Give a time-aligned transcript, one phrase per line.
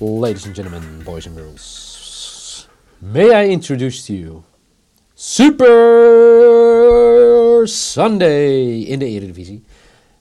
[0.00, 2.68] Ladies and gentlemen, boys and girls,
[3.00, 4.44] may I introduce to you
[5.14, 5.66] Super
[7.66, 9.62] Sunday in de Eredivisie.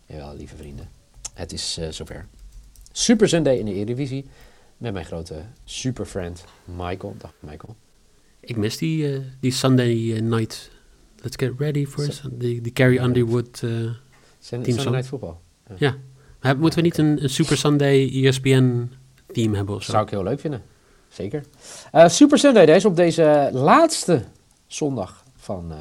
[0.07, 0.89] Jawel, lieve vrienden,
[1.33, 2.25] het is eh, zover.
[2.91, 4.25] Super Sunday in de Eredivisie
[4.77, 7.15] met mijn grote superfriend Michael.
[7.17, 7.75] Dag Michael.
[8.39, 10.71] Ik mis die, eh, die Sunday eh, night.
[11.21, 13.57] Let's get ready for die, die Carrie Underwood.
[13.57, 13.95] Sun-
[14.39, 14.91] Sunday Song.
[14.91, 15.35] Night Football.
[16.41, 18.89] maar moeten we niet een, een Super Sunday ESPN
[19.35, 19.91] team hebben of zo?
[19.91, 20.63] Zou ik heel leuk vinden.
[21.07, 21.43] Zeker.
[21.91, 24.23] Eh, Super Sunday deze op deze laatste
[24.67, 25.77] zondag van, eh,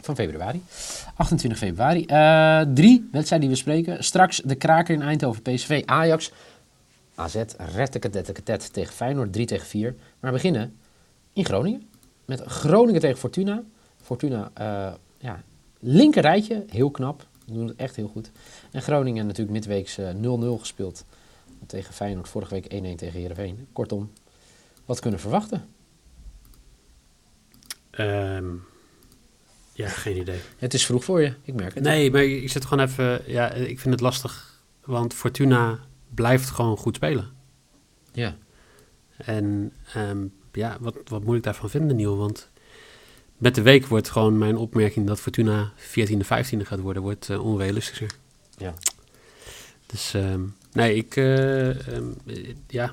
[0.00, 0.62] van februari.
[1.16, 2.04] 28 februari.
[2.06, 4.04] Eh, drie wedstrijden die we spreken.
[4.04, 6.32] Straks de kraker in Eindhoven, PSV, Ajax.
[7.14, 7.42] AZ,
[7.74, 9.94] retteketetteketet tegen Feyenoord, 3 tegen 4.
[10.20, 10.76] Maar we beginnen
[11.32, 11.82] in Groningen.
[12.24, 13.62] Met Groningen tegen Fortuna.
[14.02, 14.50] Fortuna,
[15.18, 15.42] ja,
[15.78, 17.26] linker rijtje, heel knap.
[17.46, 18.30] Doen het echt heel goed.
[18.70, 21.04] En Groningen natuurlijk midweeks eh, 0-0 gespeeld
[21.66, 22.28] tegen Feyenoord.
[22.28, 23.66] Vorige week 1-1 tegen Heerenveen.
[23.72, 24.12] Kortom,
[24.84, 25.68] wat kunnen we verwachten?
[27.90, 28.54] Ehm,
[29.72, 30.40] ja, geen idee.
[30.58, 31.84] Het is vroeg voor je, ik merk het.
[31.84, 33.22] Nee, maar ik zit gewoon even...
[33.26, 34.60] Ja, ik vind het lastig.
[34.84, 35.78] Want Fortuna
[36.14, 37.30] blijft gewoon goed spelen.
[38.12, 38.36] Ja.
[39.16, 42.16] En ehm, ja, wat, wat moet ik daarvan vinden, Niel?
[42.16, 42.50] Want
[43.36, 47.44] met de week wordt gewoon mijn opmerking dat Fortuna 14e, 15e gaat worden, wordt eh,
[47.44, 48.10] onrealistischer.
[48.56, 48.74] Ja.
[49.86, 52.92] Dus ehm, nee, ik, eh, ehm, eh, ja.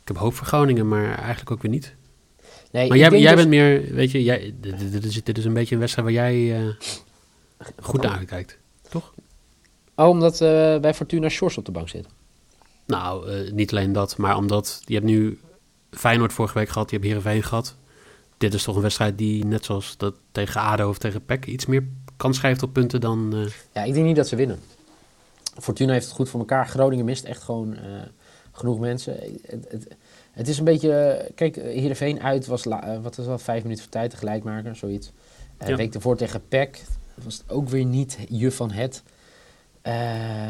[0.00, 1.94] Ik heb hoop voor Groningen, maar eigenlijk ook weer niet.
[2.70, 5.52] Nee, Maar jij, jij dus- bent meer, weet je, jij, dit, is, dit is een
[5.52, 6.68] beetje een wedstrijd waar jij eh,
[7.80, 8.58] goed naar uitkijkt.
[9.94, 12.06] Oh, omdat eh, bij Fortuna Shores op de bank zit.
[12.86, 15.38] Nou, niet alleen dat, maar omdat je hebt nu
[15.90, 17.76] Feyenoord vorige week gehad, je hebt Heerenveen gehad.
[18.38, 21.66] Dit is toch een wedstrijd die, net zoals dat tegen ADO of tegen PEC, iets
[21.66, 21.84] meer
[22.16, 23.48] kans schrijft op punten dan...
[23.72, 24.58] Ja, ik denk niet dat ze winnen.
[25.58, 26.68] Fortuna heeft het goed voor elkaar.
[26.68, 27.82] Groningen mist echt gewoon eh,
[28.52, 29.16] genoeg mensen.
[29.46, 29.86] Het, het,
[30.32, 30.92] het is een beetje...
[30.92, 34.16] eh, Kijk, eh, Heerenveen uit was, la- wat was wel, vijf minuten voor tijd, de
[34.16, 35.12] gelijkmaker, zoiets.
[35.66, 35.76] Ja.
[35.76, 36.84] week ervoor tegen PEC
[37.24, 39.02] was het ook weer niet je van het.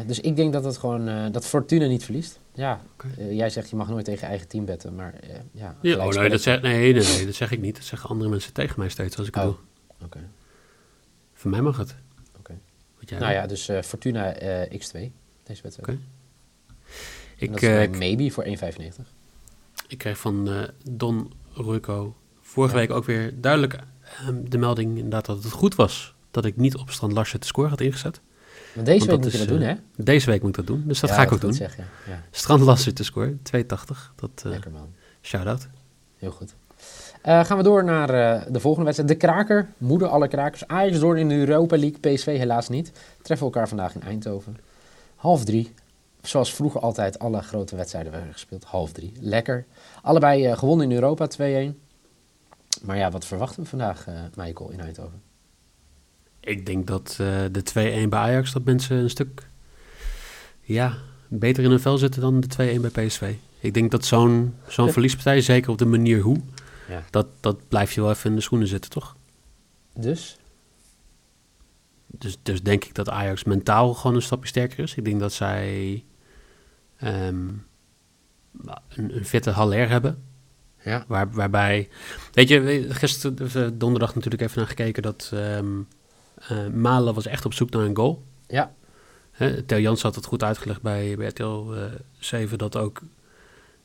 [0.07, 1.31] Dus ik denk dat het gewoon...
[1.31, 2.39] dat Fortuna niet verliest.
[2.53, 2.81] Ja,
[3.29, 5.13] jij zegt je mag nooit tegen eigen team betten, maar
[5.51, 5.75] ja...
[5.81, 7.75] ja, oh, nee, dat zeg, nee, nee, nee, dat zeg ik niet.
[7.75, 10.05] Dat zeggen andere mensen tegen mij steeds als ik het Oh, doe.
[10.05, 10.19] Oké.
[11.33, 11.95] Voor mij mag het.
[13.01, 13.09] Oké.
[13.09, 15.11] Wat jij Nou ja, dus eh, Fortuna eh, x2,
[15.43, 15.79] deze wedstrijd.
[15.79, 15.91] Oké.
[15.91, 15.99] En
[17.37, 18.51] Ik, is eh, maybe voor 1,95.
[19.87, 20.49] ik kreeg van
[20.89, 23.79] Don Ruico vorige week ook weer duidelijk
[24.19, 27.47] ehm, de melding inderdaad dat het goed was dat ik niet op Strand Larsen te
[27.47, 28.21] score had ingezet.
[28.73, 29.75] Want deze week moet je dat doen, hè?
[29.95, 31.53] Deze week moet ik dat doen, dus dat Ja, ga ik ook doen.
[31.53, 32.11] Zeggen, ja.
[32.11, 34.13] Ja, Strand Larsen te score, 280.
[34.15, 34.93] Dat lekker man.
[35.21, 35.67] shout-out.
[36.17, 36.55] Heel goed.
[37.21, 39.11] Eh, gaan we door naar eh, de volgende wedstrijd.
[39.11, 40.67] De kraker, moeder alle krakers.
[40.67, 42.91] Ajax door in de Europa League, PSV helaas niet.
[43.21, 44.57] Treffen elkaar vandaag in Eindhoven.
[45.15, 45.73] Half drie.
[46.21, 48.63] Zoals vroeger altijd alle grote wedstrijden werden gespeeld.
[48.63, 49.11] Half drie.
[49.19, 49.65] Lekker.
[50.01, 51.75] Allebei eh, gewonnen in Europa, 2-1.
[52.81, 54.05] Maar ja, wat verwachten we vandaag,
[54.35, 55.21] Michael, in Eindhoven?
[56.39, 57.15] Ik denk dat
[57.51, 57.63] de
[58.05, 59.47] 2-1 bij Ajax, dat mensen een stuk
[60.61, 63.33] ja, beter in hun vel zitten dan de 2-1 bij PSV.
[63.59, 66.37] Ik denk dat zo'n zo'n verliespartij, zeker op de manier hoe,
[66.91, 67.03] Ja.
[67.09, 69.15] dat, dat blijf je wel even in de schoenen zitten, toch?
[69.93, 70.37] Dus?
[72.07, 74.95] Dus, dus denk ik dat Ajax mentaal gewoon een stapje sterker is.
[74.95, 76.03] Ik denk dat zij
[76.97, 77.47] ehm,
[78.87, 80.23] een, een fitte Haller hebben.
[80.83, 81.05] Ja.
[81.07, 81.89] Waar, waarbij,
[82.31, 87.53] weet je, gisteren, eh, donderdag natuurlijk even naar gekeken dat eh, Malen was echt op
[87.53, 88.23] zoek naar een goal.
[88.47, 88.73] Ja.
[89.65, 91.83] Theo Jans had het goed uitgelegd bij, bij RTL eh
[92.19, 93.01] 7 dat ook,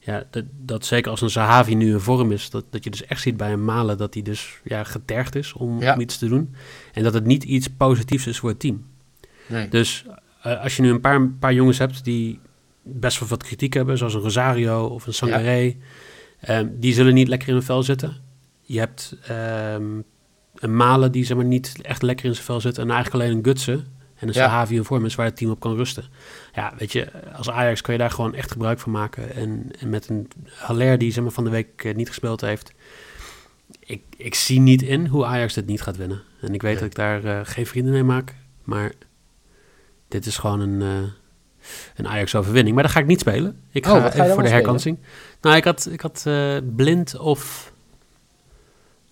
[0.06, 3.04] ja, dat, dat zeker als een Zahavi nu in vorm is, dat, dat je dus
[3.04, 5.94] echt ziet bij een Malen dat hij dus ja, getergd is om, Ja.
[5.94, 6.54] om iets te doen.
[6.92, 8.84] En dat het niet iets positiefs is voor het team.
[9.48, 9.68] Nee.
[9.68, 10.04] Dus
[10.42, 12.38] eh, als je nu een paar, paar jongens hebt die
[12.82, 15.74] best wel wat kritiek hebben, zoals een Rosario of een Sangaré,
[16.40, 18.16] ehm, die zullen niet lekker in hun vel zitten.
[18.62, 19.84] Je hebt ehm,
[20.54, 23.36] een Malen die zeg maar, niet echt lekker in zijn vel zit en eigenlijk alleen
[23.36, 23.86] een Gutsen
[24.18, 24.34] en een.
[24.34, 26.04] Sahavi in vorm is waar het team op kan rusten.
[26.54, 29.34] Ja, weet je, als Ajax kun je daar gewoon echt gebruik van maken.
[29.34, 32.72] En, en met een Haller die zeg maar, van de week eh, niet gespeeld heeft,
[33.78, 36.22] ik, ik zie niet in hoe Ajax dit niet gaat winnen.
[36.40, 36.80] En ik weet Nee.
[36.80, 38.34] dat ik daar eh, geen vrienden mee maak,
[38.64, 38.92] maar
[40.08, 41.08] dit is gewoon een, eh,
[41.96, 42.74] een Ajax-overwinning.
[42.74, 43.60] Maar dat ga ik niet spelen.
[43.70, 44.98] Ik Oh, ga even voor de herkansing.
[45.40, 46.26] Nou, ik had, ik had
[46.76, 47.72] blind of...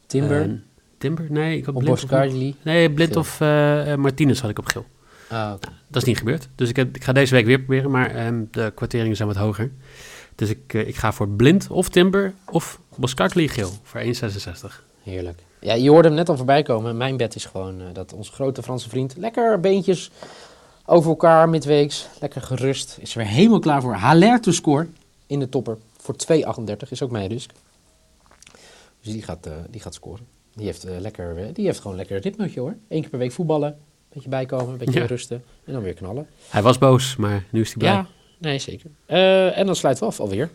[0.06, 0.62] Timber,
[1.04, 1.26] Timber?
[1.28, 2.62] Nee, ik had blind of...
[2.62, 4.84] Nee, blind of eh, Martinez had ik op geel.
[5.28, 5.50] Ah.
[5.88, 6.48] Dat is niet gebeurd.
[6.54, 9.36] Dus ik, heb, ik ga deze week weer proberen, maar ehm, de kwarteringen zijn wat
[9.36, 9.70] hoger.
[10.34, 14.84] Dus ik, eh, ik ga voor blind of Timber of Boscartli geel voor 1,66.
[15.02, 15.42] Heerlijk.
[15.60, 16.96] Ja, je hoorde hem net al voorbij komen.
[16.96, 20.10] Mijn bed is gewoon dat onze grote Franse vriend lekker beentjes
[20.86, 22.08] over elkaar midweeks.
[22.20, 22.96] Lekker gerust.
[23.00, 23.94] Is er weer helemaal klaar voor.
[23.94, 24.86] Haller to score
[25.26, 27.50] in de topper voor 2,38 is ook mijn risk.
[29.00, 30.34] Dus die gaat, die gaat scoren.
[30.54, 32.76] Die heeft, eh, lekker, eh, die heeft gewoon lekker hoor.
[32.88, 33.68] Eén keer per week voetballen.
[33.68, 33.76] Een
[34.12, 35.06] beetje bijkomen, een beetje Ja.
[35.06, 35.44] rusten.
[35.64, 36.26] En dan weer knallen.
[36.48, 37.92] Hij was boos, maar nu is hij blij.
[37.92, 38.06] Ja,
[38.38, 38.90] nee zeker.
[39.06, 40.50] Eh, en dan sluiten we af alweer.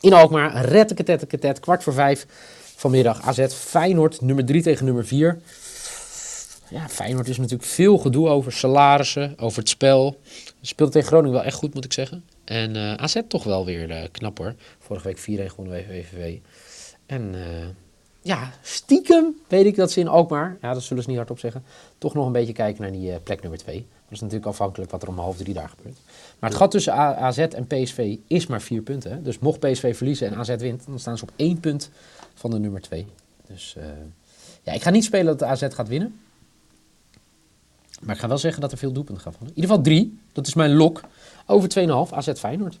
[0.00, 2.26] In Alkmaar, retteketetteketet, kwart voor vijf
[2.76, 3.22] vanmiddag.
[3.22, 5.38] AZ Feyenoord, nummer drie tegen nummer vier.
[6.70, 10.20] Ja, Feyenoord is natuurlijk veel gedoe over salarissen, over het spel.
[10.60, 12.24] Speelt tegen Groningen wel echt goed, moet ik zeggen.
[12.44, 14.54] En AZ toch wel weer knap hoor.
[14.78, 16.38] Vorige week 4-1 gewonnen bij VVV.
[17.06, 17.34] En
[18.24, 21.64] ja, stiekem weet ik dat ze in Alkmaar, ja, dat zullen ze niet hardop zeggen,
[21.98, 23.76] toch nog een beetje kijken naar die eh, plek nummer 2.
[23.76, 25.96] Dat is natuurlijk afhankelijk wat er om half drie daar gebeurt.
[26.38, 29.10] Maar het gat tussen A- AZ en PSV is maar vier punten.
[29.10, 29.22] Hè?
[29.22, 31.90] Dus mocht PSV verliezen en AZ wint, dan staan ze op één punt
[32.34, 33.06] van de nummer 2.
[33.46, 33.84] Dus eh,
[34.62, 36.18] ja, ik ga niet spelen dat de AZ gaat winnen.
[38.00, 39.48] Maar ik ga wel zeggen dat er veel doelpunten gaan vallen.
[39.48, 40.18] In ieder geval drie.
[40.32, 41.00] Dat is mijn lok.
[41.46, 41.68] Over
[42.08, 42.78] 2,5 AZ Feyenoord.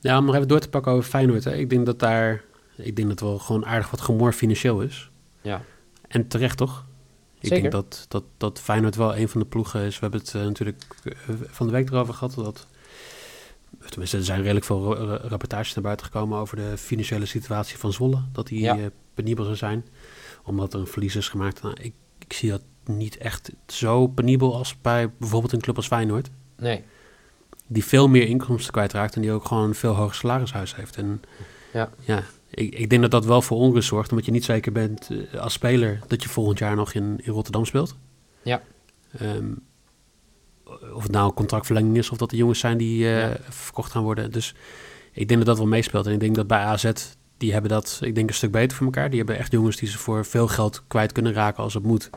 [0.00, 1.44] Ja, om nog even door te pakken over Feyenoord.
[1.44, 1.54] Hè.
[1.54, 2.42] Ik denk dat daar,
[2.76, 5.10] ik denk dat er wel gewoon aardig wat gemor financieel is.
[5.42, 5.62] Ja.
[6.08, 6.84] En terecht toch?
[7.40, 7.70] Ik Zeker.
[7.70, 9.94] denk dat, dat, dat Feyenoord wel een van de ploegen is.
[9.94, 11.12] We hebben het eh, natuurlijk eh,
[11.46, 12.34] van de week erover gehad.
[12.34, 12.66] Dat,
[13.88, 17.78] tenminste, er zijn redelijk veel ra- ra- rapportages naar buiten gekomen over de financiële situatie
[17.78, 18.22] van Zwolle.
[18.32, 18.78] Dat die Ja.
[18.78, 18.84] eh,
[19.14, 19.86] penibel zou zijn.
[20.44, 21.62] Omdat er een verlies is gemaakt.
[21.62, 25.86] Nou, ik, ik zie dat niet echt zo penibel als bij bijvoorbeeld een club als
[25.86, 26.30] Feyenoord.
[26.56, 26.84] Nee.
[27.66, 30.96] Die veel meer inkomsten kwijtraakt en die ook gewoon een veel hoger salarishuis heeft.
[30.96, 31.22] En
[31.72, 31.90] Ja.
[32.00, 32.22] ja,
[32.54, 34.10] ik, ik denk dat dat wel voor onrust zorgt.
[34.10, 37.32] Omdat je niet zeker bent eh, als speler dat je volgend jaar nog in, in
[37.32, 37.96] Rotterdam speelt.
[38.42, 38.62] Ja.
[39.18, 39.52] Ehm,
[40.94, 43.36] of het nou een contractverlenging is of dat de jongens zijn die eh, Ja.
[43.48, 44.30] verkocht gaan worden.
[44.32, 44.54] Dus
[45.12, 46.06] ik denk dat dat wel meespeelt.
[46.06, 46.90] En ik denk dat bij AZ,
[47.36, 49.08] die hebben dat, ik denk een stuk beter voor elkaar.
[49.08, 52.10] Die hebben echt jongens die ze voor veel geld kwijt kunnen raken als het moet.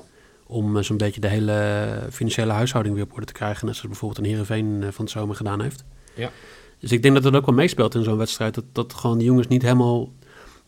[0.47, 3.65] Om eh, zo'n beetje de hele financiële huishouding weer op orde te krijgen.
[3.65, 5.83] Net zoals bijvoorbeeld een Heerenveen van de zomer gedaan heeft.
[6.13, 6.29] Ja.
[6.79, 8.53] Dus ik denk dat dat ook wel meespeelt in zo'n wedstrijd.
[8.55, 10.09] Dat, dat gewoon de jongens niet helemaal...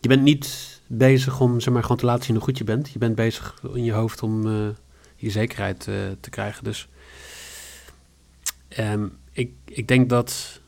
[0.00, 2.90] Je bent niet bezig om zeg maar, gewoon te laten zien hoe goed je bent.
[2.90, 4.68] Je bent bezig in je hoofd om eh,
[5.16, 6.64] je zekerheid eh, te krijgen.
[6.64, 6.88] Dus
[8.68, 10.60] ehm, ik, ik denk dat...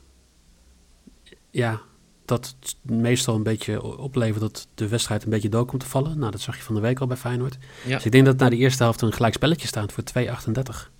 [1.50, 1.80] Ja,
[2.24, 6.18] dat het meestal een beetje oplevert dat de wedstrijd een beetje dood komt te vallen.
[6.18, 7.58] Nou, dat zag je van de week al bij Feyenoord.
[7.86, 7.96] Ja.
[7.96, 10.90] Dus ik denk dat na de eerste helft een gelijk spelletje staat voor 2,38.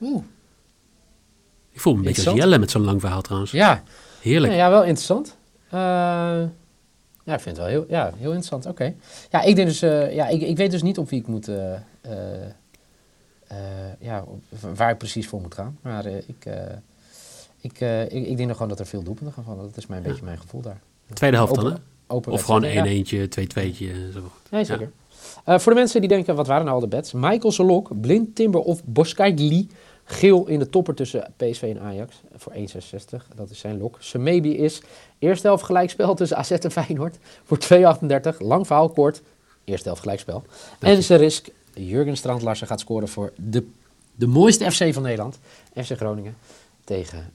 [0.00, 0.24] Oeh.
[1.70, 2.38] Ik voel me een beetje als.
[2.38, 3.50] Jelle met zo'n lang verhaal trouwens.
[3.50, 3.82] Ja.
[4.20, 4.52] Heerlijk.
[4.52, 5.36] Ja, ja, wel interessant.
[5.68, 6.42] Eh,
[7.24, 8.66] ja, ik vind het wel heel, ja, heel interessant.
[8.66, 8.94] Oké.
[9.30, 11.48] Ja, ik denk dus, eh, ja, ik, ik weet dus niet op wie ik moet,
[11.48, 11.72] eh,
[13.46, 13.56] eh,
[14.00, 14.42] ja, op-
[14.76, 15.78] waar ik precies voor moet gaan.
[15.82, 16.54] Maar eh, ik, eh,
[17.60, 19.62] ik, eh, ik, ik denk nog gewoon dat er veel doelpunten gaan vallen.
[19.64, 20.08] Dat is mijn Ja.
[20.08, 20.80] beetje mijn gevoel daar.
[21.12, 22.14] Tweede helft dan, Open- hè?
[22.14, 22.64] Open Of gewoon.
[22.64, 22.84] 1 Ja.
[22.84, 24.10] eentje, 2 tweetje.
[24.12, 24.20] Zo.
[24.50, 24.90] Nee, zeker.
[25.44, 27.12] Eh, voor de mensen die denken, wat waren nou al de bets?
[27.12, 29.68] Michael Solok, Blind Timber of Boskaigli.
[30.04, 32.58] Geel in de topper tussen PSV en Ajax voor 1,66.
[33.34, 33.96] Dat is zijn lok.
[34.00, 34.82] Semebi is
[35.18, 38.36] eerste helft gelijkspel tussen AZ en Feyenoord voor 2,38.
[38.38, 39.22] Lang verhaal kort.
[39.64, 40.42] Eerste helft gelijkspel.
[40.80, 43.66] En zijn risk, Jurgen Strand-Larsen gaat scoren voor de,
[44.14, 45.38] de mooiste FC van Nederland.
[45.74, 46.36] FC Groningen
[46.84, 47.32] tegen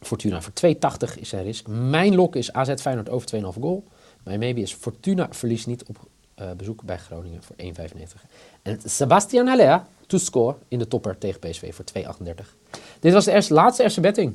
[0.00, 0.42] Fortuna.
[0.42, 1.66] Voor 2,80 is zijn risk.
[1.66, 3.84] Mijn lok is AZ Feyenoord over 2,5 goal.
[4.22, 5.98] Mijn maybe is Fortuna verliest niet op
[6.40, 8.24] eh, bezoek bij Groningen voor 1,95.
[8.62, 12.56] En Sebastian Haller to score in de topper tegen PSV voor 2,38.
[13.00, 14.34] Dit was de eerste, laatste eerste betting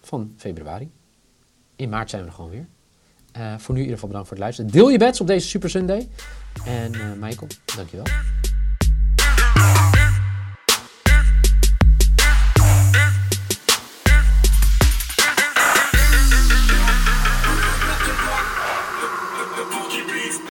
[0.00, 0.90] van februari.
[1.76, 2.66] In maart zijn we er gewoon weer.
[3.32, 4.70] Eh, voor nu in ieder geval bedankt voor het luisteren.
[4.70, 6.08] Deel je bets op deze Super Sunday.
[6.64, 8.04] En eh Michael, dankjewel.